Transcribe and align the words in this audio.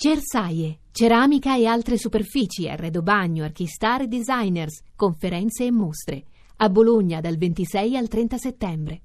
Cersaie, 0.00 0.78
ceramica 0.92 1.56
e 1.56 1.66
altre 1.66 1.98
superfici, 1.98 2.68
arredo 2.68 3.02
bagno, 3.02 3.42
archistar 3.42 4.02
e 4.02 4.06
designers, 4.06 4.82
conferenze 4.94 5.64
e 5.64 5.72
mostre. 5.72 6.22
A 6.58 6.68
Bologna 6.68 7.20
dal 7.20 7.36
26 7.36 7.96
al 7.96 8.06
30 8.06 8.38
settembre. 8.38 9.00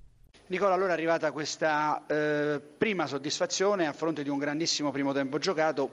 Nicola, 0.50 0.76
allora 0.76 0.92
è 0.92 0.94
arrivata 0.94 1.32
questa 1.32 2.06
eh, 2.06 2.62
prima 2.78 3.08
soddisfazione 3.08 3.88
a 3.88 3.94
fronte 3.94 4.22
di 4.22 4.30
un 4.30 4.38
grandissimo 4.38 4.92
primo 4.92 5.14
tempo 5.14 5.40
giocato, 5.40 5.90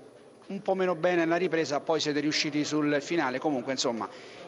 un 0.48 0.60
po' 0.60 0.74
meno 0.74 0.95
bene 0.95 1.25
nella 1.25 1.37
ripresa, 1.37 1.80
poi 1.80 1.98
siete 1.98 2.21
riusciti 2.21 2.62
sul 2.62 2.98
finale. 3.01 3.39
Comunque, 3.39 3.73
insomma, 3.73 4.07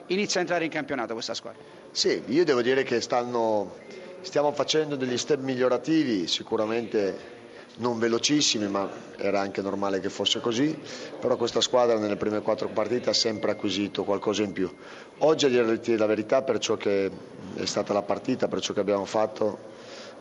inizia 0.09 0.41
a 0.41 0.43
entrare 0.43 0.67
in 0.67 0.71
campionato 0.71 1.15
questa 1.15 1.33
squadra. 1.33 1.63
Sì, 1.93 2.25
io 2.27 2.45
devo 2.45 2.61
dire 2.61 2.83
che 2.83 3.01
stanno, 3.01 3.77
stiamo 4.21 4.53
facendo 4.53 4.97
degli 4.97 5.17
step 5.17 5.41
migliorativi, 5.41 6.27
sicuramente 6.27 7.32
non 7.77 7.99
velocissimi, 7.99 8.69
ma 8.69 8.89
era 9.17 9.41
anche 9.41 9.63
normale 9.63 10.01
che 10.01 10.11
fosse 10.11 10.41
così, 10.41 10.77
però 11.21 11.37
questa 11.37 11.61
squadra 11.61 11.99
nelle 11.99 12.17
prime 12.17 12.41
quattro 12.43 12.69
partite 12.69 13.11
ha 13.11 13.15
sempre 13.15 13.53
acquisito 13.53 14.05
qualcosa 14.05 14.43
in 14.43 14.53
più. 14.53 14.71
Oggi 15.19 15.47
a 15.47 15.49
dire 15.49 15.97
la 15.97 16.07
verità 16.07 16.43
per 16.43 16.59
ciò 16.59 16.77
che 16.77 17.11
è 17.55 17.65
stata 17.65 17.93
la 17.93 18.03
partita, 18.03 18.49
per 18.49 18.61
ciò 18.61 18.73
che 18.73 18.81
abbiamo 18.81 19.05
fatto, 19.05 19.59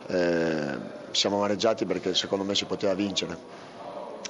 eh, 0.06 1.00
siamo 1.10 1.36
amareggiati 1.36 1.84
perché 1.84 2.14
secondo 2.14 2.44
me 2.44 2.54
si 2.54 2.64
poteva 2.64 2.94
vincere 2.94 3.70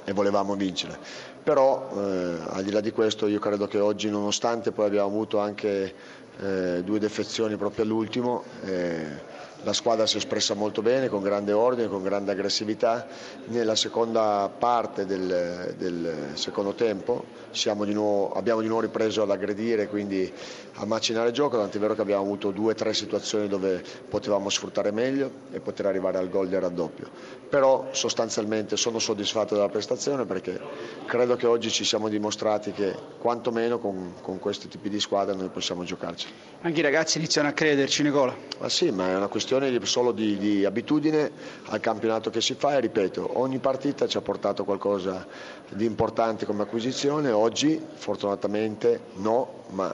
e 0.03 0.13
volevamo 0.13 0.55
vincere. 0.55 0.97
Però 1.43 1.89
eh, 1.95 2.37
al 2.47 2.63
di 2.63 2.71
là 2.71 2.79
di 2.79 2.91
questo 2.91 3.27
io 3.27 3.39
credo 3.39 3.67
che 3.67 3.79
oggi 3.79 4.09
nonostante 4.09 4.71
poi 4.71 4.85
abbiamo 4.85 5.07
avuto 5.07 5.39
anche 5.39 5.93
eh, 6.39 6.81
due 6.83 6.99
defezioni 6.99 7.55
proprio 7.57 7.83
all'ultimo, 7.83 8.43
eh, 8.63 9.31
la 9.63 9.71
squadra 9.71 10.05
si 10.05 10.15
è 10.15 10.17
espressa 10.17 10.55
molto 10.55 10.81
bene, 10.81 11.07
con 11.07 11.21
grande 11.21 11.53
ordine, 11.53 11.87
con 11.87 12.03
grande 12.03 12.33
aggressività. 12.33 13.07
Nella 13.45 13.75
seconda 13.75 14.51
parte 14.55 15.05
del, 15.05 15.73
del 15.77 16.31
secondo 16.33 16.73
tempo 16.73 17.23
di 17.53 17.93
nuovo, 17.93 18.33
abbiamo 18.33 18.59
di 18.59 18.67
nuovo 18.67 18.81
ripreso 18.81 19.21
ad 19.21 19.31
aggredire, 19.31 19.87
quindi 19.87 20.31
a 20.73 20.85
macinare 20.85 21.29
il 21.29 21.33
gioco, 21.33 21.57
tant'è 21.57 21.79
vero 21.79 21.93
che 21.93 22.01
abbiamo 22.01 22.23
avuto 22.23 22.51
due 22.51 22.71
o 22.71 22.75
tre 22.75 22.93
situazioni 22.93 23.47
dove 23.47 23.81
potevamo 24.09 24.49
sfruttare 24.49 24.91
meglio 24.91 25.31
e 25.51 25.61
poter 25.61 25.85
arrivare 25.85 26.17
al 26.17 26.29
gol 26.29 26.49
del 26.49 26.59
raddoppio. 26.59 27.07
Però 27.47 27.87
sostanzialmente 27.91 28.75
sono 28.75 28.99
soddisfatto 28.99 29.53
della 29.53 29.69
prestazione 29.69 29.92
perché 30.25 30.59
credo 31.05 31.35
che 31.35 31.47
oggi 31.47 31.69
ci 31.69 31.83
siamo 31.85 32.09
dimostrati 32.09 32.71
che 32.71 32.93
quantomeno 33.19 33.79
con, 33.79 34.13
con 34.21 34.39
questi 34.39 34.67
tipi 34.67 34.89
di 34.89 34.99
squadre 34.99 35.35
noi 35.35 35.49
possiamo 35.49 35.83
giocarci. 35.83 36.27
Anche 36.61 36.79
i 36.79 36.83
ragazzi 36.83 37.17
iniziano 37.17 37.47
a 37.47 37.51
crederci 37.51 38.03
Nicola. 38.03 38.35
Ma 38.59 38.69
sì, 38.69 38.89
ma 38.91 39.09
è 39.09 39.15
una 39.15 39.27
questione 39.27 39.51
questione 39.53 39.85
solo 39.85 40.11
di, 40.11 40.37
di, 40.37 40.65
abitudine 40.65 41.31
al 41.65 41.79
campionato 41.79 42.29
che 42.29 42.41
si 42.41 42.55
fa 42.55 42.75
e 42.77 42.79
ripeto, 42.79 43.39
ogni 43.39 43.59
partita 43.59 44.07
ci 44.07 44.17
ha 44.17 44.21
portato 44.21 44.63
qualcosa 44.63 45.25
di 45.69 45.85
importante 45.85 46.45
come 46.45 46.63
acquisizione, 46.63 47.29
oggi 47.31 47.79
fortunatamente 47.93 49.01
no, 49.15 49.63
ma 49.69 49.93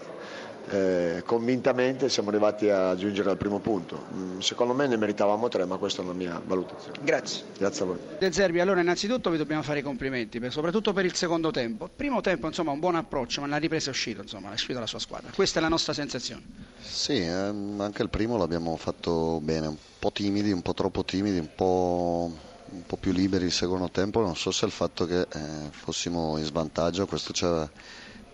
eh, 0.70 1.24
convintamente 1.26 2.10
siamo 2.10 2.30
arrivati 2.30 2.70
a 2.70 2.96
giungere 2.96 3.30
al 3.30 3.38
primo 3.38 3.60
punto. 3.60 4.06
Mm, 4.14 4.40
secondo 4.40 4.74
me 4.74 4.88
ne 4.88 4.98
meritavamo 4.98 5.48
tre, 5.48 5.66
ma 5.66 5.78
questa 5.78 6.02
è 6.02 6.06
la 6.06 6.14
mia 6.14 6.42
valutazione. 6.46 6.98
Grazie. 7.02 7.44
Grazie 7.58 7.84
a 7.84 7.88
voi. 7.88 7.98
De 8.20 8.32
Zerbi, 8.32 8.60
allora 8.60 8.82
innanzitutto 8.82 9.30
vi 9.30 9.38
dobbiamo 9.38 9.64
fare 9.64 9.80
i 9.80 9.82
complimenti, 9.82 10.40
soprattutto 10.50 10.94
per 10.94 11.06
il 11.06 11.16
secondo 11.16 11.52
tempo. 11.52 11.86
Il 11.86 11.92
primo 11.96 12.22
tempo, 12.22 12.48
insomma, 12.48 12.72
un 12.72 12.80
buon 12.80 12.96
approccio, 12.96 13.42
ma 13.42 13.48
la 13.48 13.58
ripresa 13.58 13.88
è 13.88 13.92
uscito, 13.92 14.22
insomma, 14.22 14.50
è 14.52 14.54
uscita 14.54 14.80
la 14.80 14.88
sua 14.88 15.00
squadra. 15.00 15.32
Questa 15.34 15.60
è 15.60 15.62
la 15.62 15.70
nostra 15.70 15.94
sensazione. 15.94 16.44
Sì, 16.82 17.18
ehm, 17.20 17.80
anche 17.82 18.02
il 18.02 18.10
primo 18.10 18.38
l'abbiamo 18.38 18.76
fatto 18.78 19.40
bene, 19.42 19.68
un 19.68 19.78
po' 19.98 20.12
timidi, 20.12 20.52
un 20.52 20.62
po' 20.62 20.74
troppo 20.74 21.04
timidi, 21.04 21.38
un 21.40 21.50
po' 21.56 22.32
un 22.72 22.84
po' 22.86 22.98
più 22.98 23.12
liberi 23.12 23.46
il 23.46 23.52
secondo 23.52 23.90
tempo, 23.90 24.22
non 24.22 24.36
so 24.36 24.52
se 24.52 24.66
il 24.66 24.72
fatto 24.72 25.06
che 25.08 25.22
eh, 25.22 25.28
fossimo 25.72 26.38
in 26.38 26.44
svantaggio, 26.46 27.08
questo 27.08 27.34
ci 27.34 27.44
ha 27.44 27.68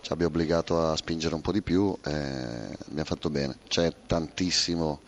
ci 0.06 0.14
abbia 0.14 0.28
obbligato 0.28 0.80
a 0.92 0.95
spingere 0.95 1.34
un 1.34 1.42
po' 1.42 1.52
di 1.52 1.64
più 1.64 1.92
e 2.06 2.11
abbiamo 2.14 3.06
fatto 3.06 3.31
bene. 3.31 3.58
C'è 3.67 3.92
tantissimo 4.06 5.00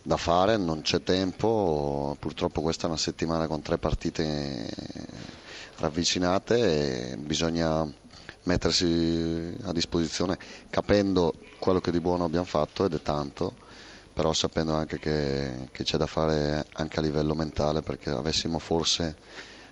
da 0.00 0.16
fare, 0.16 0.56
non 0.56 0.82
c'è 0.82 1.02
tempo, 1.02 2.16
purtroppo 2.20 2.60
questa 2.62 2.84
è 2.84 2.86
una 2.88 2.96
settimana 2.96 3.48
con 3.48 3.62
tre 3.62 3.78
partite 3.78 4.70
ravvicinate 5.78 7.10
e 7.14 7.16
bisogna 7.16 7.84
mettersi 8.44 9.56
a 9.64 9.72
disposizione 9.72 10.38
capendo 10.70 11.34
quello 11.58 11.80
che 11.80 11.90
di 11.90 11.98
buono 11.98 12.22
abbiamo 12.22 12.44
fatto 12.46 12.84
ed 12.84 12.94
è 12.94 13.02
tanto, 13.02 13.56
però 14.12 14.32
sapendo 14.32 14.72
anche 14.72 15.00
che, 15.00 15.68
che 15.72 15.82
c'è 15.82 15.96
da 15.96 16.06
fare 16.06 16.64
anche 16.74 17.00
a 17.00 17.02
livello 17.02 17.34
mentale 17.34 17.82
perché 17.82 18.10
avessimo 18.10 18.60
forse 18.60 19.16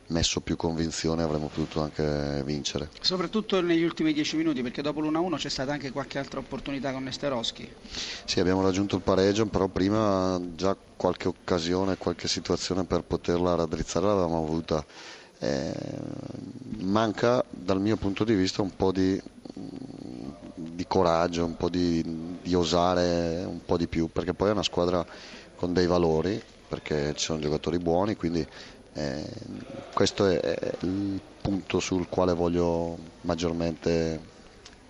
messo 0.09 0.41
più 0.41 0.56
convinzione 0.56 1.22
avremmo 1.22 1.49
potuto 1.49 1.83
anche 1.83 2.43
vincere. 2.44 2.91
Soprattutto 3.00 3.61
negli 3.61 3.83
ultimi 3.83 4.12
dieci 4.12 4.37
minuti 4.37 4.62
perché 4.62 4.83
dopo 4.83 5.00
l'1-1 5.00 5.37
c'è 5.37 5.49
stata 5.49 5.72
anche 5.72 5.91
qualche 5.91 6.19
altra 6.19 6.39
opportunità 6.39 6.93
con 6.93 7.05
Nesteroschi. 7.05 7.69
Sì, 8.25 8.41
abbiamo 8.41 8.62
raggiunto 8.62 8.97
il 8.97 9.03
pareggio, 9.03 9.47
però 9.47 9.69
prima 9.69 10.41
già 10.55 10.77
qualche 10.97 11.28
occasione, 11.28 11.97
qualche 11.97 12.28
situazione 12.28 12.84
per 12.84 13.03
poterla 13.03 13.55
raddrizzare 13.55 14.06
l'avevamo 14.06 14.43
avuta. 14.43 14.84
Eh, 15.39 15.75
manca 16.78 17.44
dal 17.50 17.81
mio 17.81 17.97
punto 17.97 18.25
di 18.25 18.34
vista 18.34 18.62
un 18.62 18.75
po' 18.75 18.91
di, 18.91 19.21
di 20.55 20.87
coraggio, 20.87 21.44
un 21.44 21.56
po' 21.56 21.69
di, 21.69 22.38
di 22.41 22.55
osare 22.55 23.44
un 23.44 23.61
po' 23.65 23.77
di 23.77 23.87
più, 23.87 24.09
perché 24.09 24.33
poi 24.33 24.49
è 24.49 24.53
una 24.53 24.62
squadra 24.62 25.05
con 25.56 25.73
dei 25.75 25.87
valori, 25.87 26.43
perché 26.69 27.12
ci 27.15 27.25
sono 27.25 27.38
giocatori 27.38 27.78
buoni, 27.78 28.17
quindi 28.17 28.47
eh, 28.96 29.24
questo 29.92 30.26
è, 30.26 30.40
è, 30.40 30.72
il 30.80 31.20
punto 31.42 31.80
sul 31.80 32.08
quale 32.08 32.32
voglio 32.32 32.96
maggiormente 33.22 34.18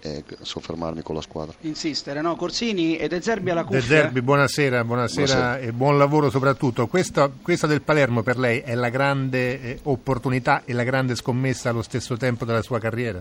eh, 0.00 0.24
soffermarmi 0.40 1.02
con 1.02 1.16
la 1.16 1.20
squadra. 1.20 1.54
Insistere, 1.62 2.20
no? 2.20 2.36
Corsini 2.36 2.96
e 2.96 3.08
De 3.08 3.20
Zerbi 3.20 3.50
alla 3.50 3.64
cuffia. 3.64 3.80
De 3.80 3.86
Zerbi, 3.86 4.22
buonasera, 4.22 4.84
buonasera, 4.84 5.34
buonasera. 5.34 5.58
e 5.58 5.72
buon 5.72 5.98
lavoro 5.98 6.30
soprattutto. 6.30 6.86
Questa, 6.86 7.30
questa, 7.42 7.66
del 7.66 7.82
Palermo 7.82 8.22
per 8.22 8.38
lei 8.38 8.60
è 8.60 8.74
la 8.74 8.90
grande 8.90 9.60
eh, 9.60 9.78
opportunità 9.82 10.62
e 10.64 10.72
la 10.72 10.84
grande 10.84 11.16
scommessa 11.16 11.70
allo 11.70 11.82
stesso 11.82 12.16
tempo 12.16 12.44
della 12.44 12.62
sua 12.62 12.78
carriera? 12.78 13.20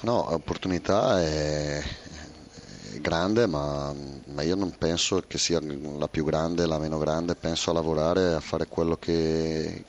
No, 0.00 0.32
opportunità 0.32 1.22
è, 2.94 3.00
grande, 3.00 3.46
ma, 3.46 3.94
ma, 4.32 4.42
io 4.42 4.54
non 4.54 4.74
penso 4.76 5.22
che 5.26 5.38
sia 5.38 5.60
la 5.60 6.08
più 6.08 6.24
grande, 6.24 6.66
la 6.66 6.78
meno 6.78 6.98
grande, 6.98 7.34
penso 7.34 7.70
a 7.70 7.74
lavorare, 7.74 8.34
a 8.34 8.40
fare 8.40 8.66
quello 8.66 8.96
che, 8.96 9.84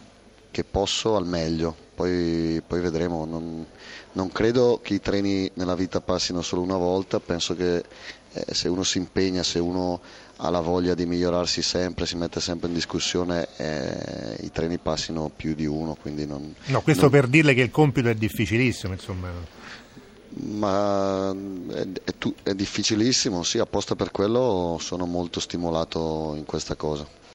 che 0.51 0.63
posso 0.63 1.16
al 1.16 1.25
meglio, 1.25 1.75
poi, 1.95 2.61
poi 2.66 2.79
vedremo. 2.81 3.25
Non, 3.25 3.66
non, 4.13 4.31
credo 4.31 4.79
che 4.81 4.95
i 4.95 5.01
treni 5.01 5.49
nella 5.55 5.75
vita 5.75 6.01
passino 6.01 6.41
solo 6.41 6.61
una 6.61 6.77
volta, 6.77 7.19
penso 7.19 7.55
che 7.55 7.83
eh, 8.33 8.53
se 8.53 8.67
uno 8.67 8.83
si 8.83 8.97
impegna, 8.97 9.43
se 9.43 9.59
uno 9.59 10.01
ha 10.37 10.49
la 10.49 10.59
voglia 10.59 10.95
di 10.95 11.05
migliorarsi 11.05 11.61
sempre, 11.61 12.05
si 12.05 12.17
mette 12.17 12.41
sempre 12.41 12.67
in 12.67 12.73
discussione, 12.73 13.47
eh, 13.57 14.37
i 14.41 14.51
treni 14.51 14.77
passino 14.77 15.31
più 15.33 15.55
di 15.55 15.66
uno. 15.66 15.97
Non, 16.03 16.53
no, 16.66 16.81
questo 16.81 17.03
non... 17.03 17.11
per 17.11 17.27
dirle 17.27 17.53
che 17.53 17.61
il 17.61 17.72
compito 17.72 18.09
è 18.09 18.16
difficilissimo, 18.16 18.93
insomma 18.93 19.29
ma 20.45 21.35
è, 21.72 21.88
è, 22.03 22.13
è, 22.44 22.53
difficilissimo, 22.53 23.44
sì, 23.44 23.59
apposta 23.59 23.95
per 23.95 24.11
quello 24.11 24.78
sono 24.79 25.06
molto 25.06 25.39
stimolato 25.39 26.33
in 26.35 26.45
questa 26.45 26.75
cosa. 26.75 27.23